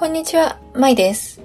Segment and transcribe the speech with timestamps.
[0.00, 1.42] こんにちは、まいです。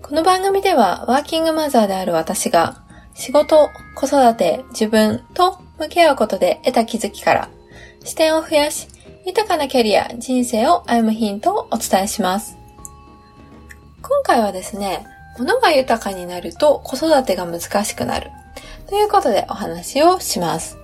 [0.00, 2.84] この番組ではワーキングマザーである私が
[3.14, 7.48] 仕事、子育て、自分と向き合うことで得た気づきから
[8.04, 8.86] 視点を増やし
[9.24, 12.56] 豊かなキャリア、人生を歩むヒントをお伝えします。
[14.02, 15.04] 今回はですね、
[15.36, 18.30] 物が豊かになると子育てが難しくなる
[18.88, 20.78] ということでお話をします。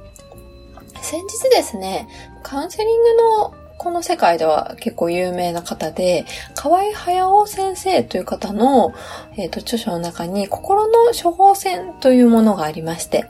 [1.01, 2.09] 先日ですね、
[2.43, 8.95] カウンセリングのこの世界では結構有名な方で、河合駿先生という方の、
[9.37, 13.27] えっ、ー、と、著書の中に心の処方箋というものがありまして、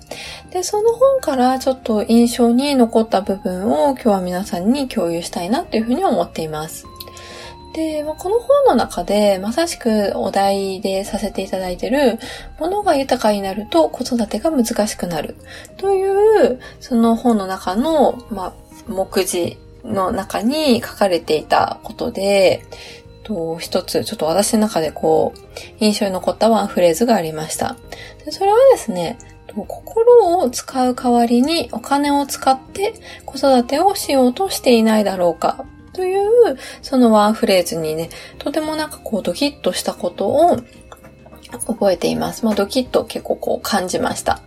[0.51, 6.85] で、その本からちょっと印象に残った部分を今日は皆さんに共有したいなというふうに思っています。
[7.73, 12.19] で、この本の中でまさしくお題でさせていただいている、
[12.61, 15.37] ものが豊かになると子育てが難しくなる
[15.79, 16.07] とい
[16.47, 18.53] う、その本の中の、まあ、
[18.87, 22.65] 目次の中に書かれていたことで、
[23.25, 25.41] と一つ、ちょっと私の中でこう、
[25.79, 27.77] 印象に残ったワンフレーズがありました。
[28.25, 29.19] でそれはですね、
[29.55, 32.95] 心を使う代わりにお金を使って
[33.27, 36.23] 子育てをしようとしていないだろうかという、
[36.81, 40.57] そのワンフレーズにね、とてもなんかこうドキッとしたことを
[41.67, 42.45] 覚えています。
[42.45, 44.41] まあドキッと結構こう感じました。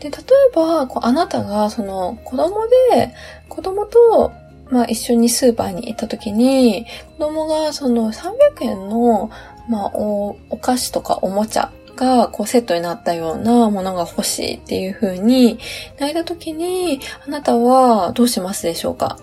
[0.00, 3.14] で、例えば、こうあなたがその子供で、
[3.48, 4.32] 子供と
[4.70, 6.86] まあ一緒にスーパーに行った時に、
[7.18, 9.30] 子供がその300円の、
[9.68, 15.58] まあお、お菓子とかおもちゃがこうセットになったようなものが欲しいっていう風に
[15.98, 19.18] 泣いた時に、あなたはどうしますでしょうか？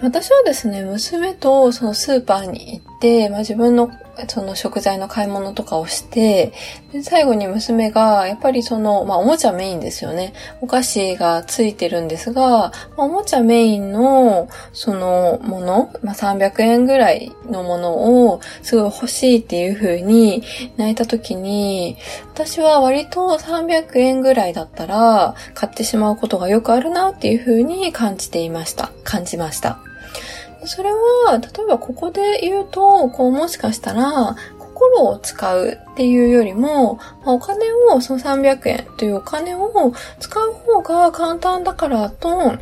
[0.00, 3.90] 私はですね、娘とそのスーパーに行って、まあ、自分の
[4.26, 6.52] その食材の買い物とかをして、
[6.92, 10.32] で最後に娘が、やっぱりその、まあ、おもちゃメインですよね。
[10.60, 20.42] お菓子がついてるんですが、まあ、おもちゃメインの、そのもの、まあ、300円ぐらいのものを、すごい欲しいっていう風に
[20.76, 21.96] 泣いた時に、
[22.34, 28.90] 私は割と300円ぐらいだったら、買ってしまうことがよくあるなっていう風に感じていました。
[29.04, 29.87] 感じました。
[30.64, 42.56] それは、例えばここで言うと、こうもしかしたら、心を使うっていうよりも、まあ、お金を、その300円というお金を使う方が簡単だからと、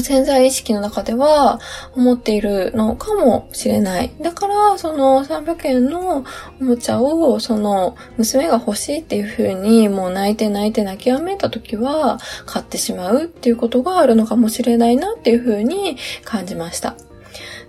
[0.00, 1.60] 潜在意識の中では
[1.94, 4.12] 思っているのかもしれない。
[4.20, 6.24] だから、その300円の
[6.60, 16.96] おもちゃを、その娘が欲しいっていう風にもう泣いて泣いて泣きやめた時は買ってしまうっていうことがあるのかもしれないなっていう風に感じました。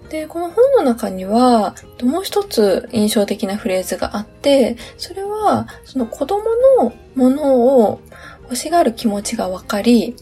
[0.10, 6.44] で、この本の中には、もう一つ印象的なフレーズがあって、それは、その子供
[6.80, 8.02] のものを
[8.50, 10.16] 欲しがる気持ちがわかり、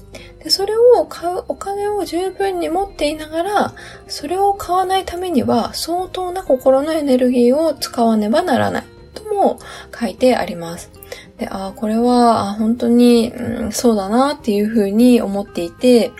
[0.43, 3.73] で、それを買うお金を十分に持っていながら、
[4.07, 8.83] それを買わないためには相当な心のエネルギーを使わねばならない。
[9.13, 9.59] とも
[9.97, 10.91] 書いてあります。
[11.37, 16.11] で、ああ、これは、本当に、うん、そうだなっていうふうに思っていて、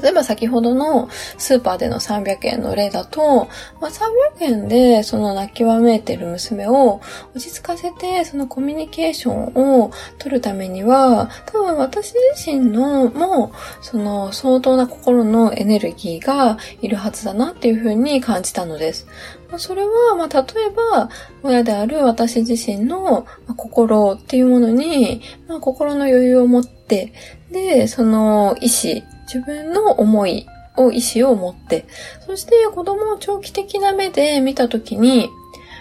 [0.00, 3.48] 例えば先ほどのスーパーでの300円の例だと、
[3.80, 7.00] まあ、300円でその泣きわめいてる娘を
[7.34, 19.06] 落ち着かせてそのコミュニケーションを取るためには、多分私自身のもその相当な心のエネルギーがいるはずだなっていうふうに感じたのです。
[19.56, 21.08] それは、まあ、例えば、
[21.42, 27.14] 親である私自身の心っていうものに、まあ、心の余裕を持って、
[27.50, 30.46] で、その意志自分の思い
[30.76, 31.86] を、意思を持って、
[32.26, 35.28] そして子供を長期的な目で見たときに、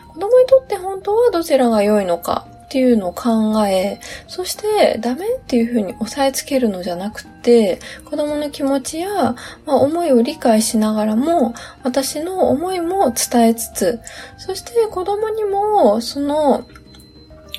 [0.08, 9.35] 子供にとって本当はどちらが良いのかっていうのを考え、そしてダメっていうふうに押さえつけるのじゃなくて、子供の気持ちや、
[9.66, 11.53] まあ、思いを理解しながらも、
[11.84, 14.02] 私の思いも伝えつつ、
[14.38, 16.66] そして子供にもその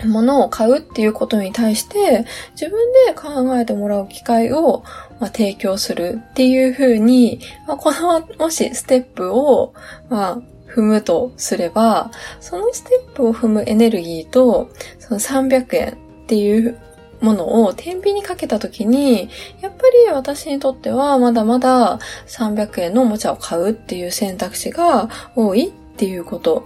[0.04, 4.84] 物を買うっていうことに対して自分で考えてもらう機会を、
[5.20, 9.74] まあ、提供するっていうふうに、まあ、このもしステップを、
[10.08, 10.38] まあ、
[10.68, 16.78] 踏むとすれば、そのステップを踏むエネルギーと、その300円っていう
[17.20, 19.28] ものを天秤にかけたときに、
[19.60, 26.64] やっぱり私にとってはまだまだ300円のおもちゃを買うっていう選択肢が多いっていうこと。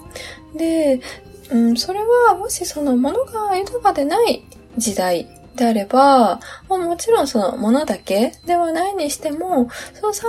[0.56, 1.00] で、
[1.50, 4.44] うん、それはもしその物が豊かでない
[4.76, 10.24] 時代であれば、まあ、もちろんその物だけではないにしても、その300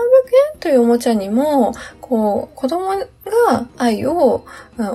[0.54, 3.06] 円というおもちゃにも、こう、子供が
[3.77, 4.45] 愛を、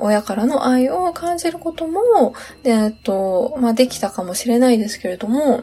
[0.00, 5.62] 親からの愛を感じることも、えっと、まあ、できたかもしれないですけれども、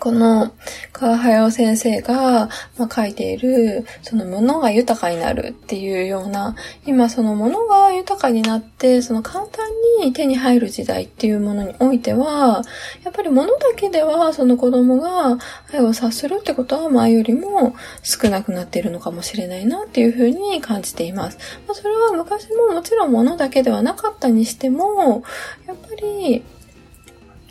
[0.00, 0.52] この
[0.92, 9.68] 川早先生が、まあ、書いている、その物が豊かになるっていうような、今その物が豊かになって、その簡単
[10.02, 12.62] に手に入る時代っていうものにおいては、
[13.04, 15.38] やっぱり物だけではその子供が
[15.72, 21.38] 愛を察するってことは前よりも少なくなっているのかもしれないなっていうふうに感じています。
[21.68, 25.22] まあ、それは昔ももちろん物だけではなかったにしても、
[25.68, 26.42] やっぱり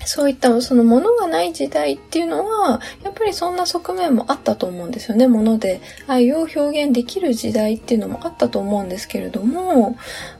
[0.05, 5.27] そういったその物がない時代っていうのは、やっぱりそんな側面もあったと思うんですよね。
[5.27, 9.97] 物で愛を表現できる時代っていうのもあったと思うんですけれども、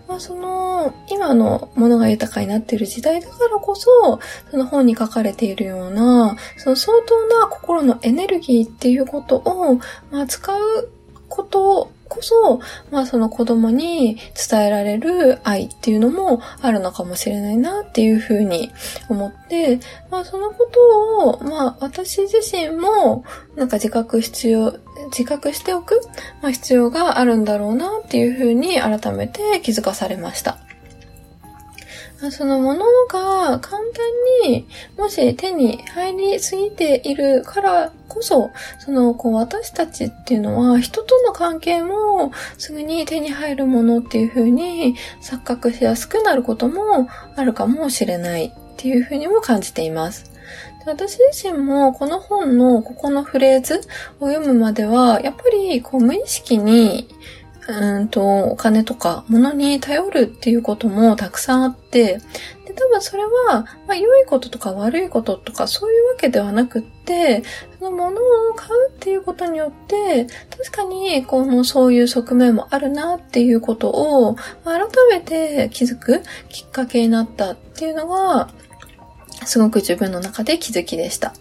[0.08, 4.20] まあ、その、今のものが豊かになっている時代だからこそ、
[4.52, 9.80] その本に書かれているような、その相当な心のエネルギーっていうことを、
[10.12, 10.90] まあ、使う
[11.28, 12.60] ことこそ、
[12.92, 14.18] まあその子供に
[14.50, 18.72] 伝えられる愛っていうのもあるのかもしれないなっていうふうに
[19.10, 19.80] 思って、
[20.10, 23.24] まあそのことを、まあ私自身も
[23.56, 26.02] なんか自覚必要、自覚しておく、
[26.42, 30.58] まあ、必要があるんだろうなっていうふうに改めて気づかされました。
[32.32, 33.78] そのものが簡
[34.42, 34.68] 単に
[34.98, 50.32] もし手に入りすぎているからこそ、そのこう私たちっていうのは人との関係もすぐに手に入るものっていう風に錯覚しやすくなることもあるかもしれないっていう風にも感じています。
[50.86, 53.82] 私自身もこの本のここのフレーズ
[54.20, 57.10] を読むまでは、やっぱりこう無意識に
[57.68, 62.20] うんと、お金とか物に頼るっていうこともたくさんあって、
[62.66, 67.44] で、多分それは、まあ、良いこととか悪いこととかそういうわけではなくって、
[67.80, 78.50] その物を買うっていうことによって、確かに、この、そういう側面もあるなっていうことを、改めて気づくきっかけになったっていうのが、
[79.46, 81.34] すごく自分の中で気づきでした。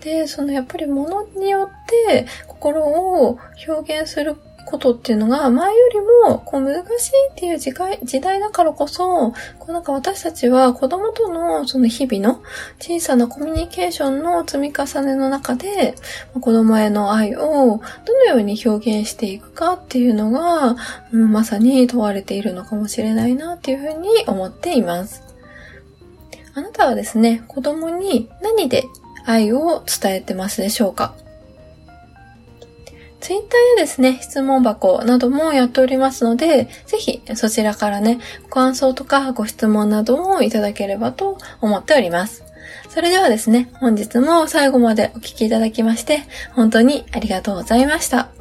[0.00, 4.36] で、そのやっぱり物によって心を表現する
[4.70, 12.42] ことっていうのが前よりもこう難しいっていう時代時代だからこそ、こうなんか私たちは子供とのその日々の
[12.78, 15.94] 小さなコミュニケーションの積み重ねの中で、
[16.34, 20.76] 子供への愛をどのように表現していくかっていうのが、
[21.12, 25.22] うん、まさに問われているのかもしれないなっていうふうに思っています。
[26.54, 28.84] あなたはですね、子供に何で
[29.24, 31.14] 愛を伝えてますでしょうか？
[33.20, 42.44] ツイッターやですね、質問箱などもやっておりますので、ぜひそちらからね、ご感想とかご質問などもいただければと思っております。
[42.88, 46.22] それではですね、本日も最後までお聴きいただきまして、
[46.54, 48.37] 本当にありがとうございました。